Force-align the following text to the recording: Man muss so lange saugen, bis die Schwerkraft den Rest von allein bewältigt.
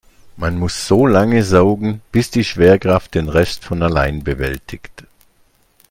Man 0.35 0.57
muss 0.57 0.87
so 0.87 1.05
lange 1.05 1.43
saugen, 1.43 2.01
bis 2.11 2.31
die 2.31 2.43
Schwerkraft 2.43 3.13
den 3.13 3.29
Rest 3.29 3.63
von 3.63 3.83
allein 3.83 4.23
bewältigt. 4.23 5.03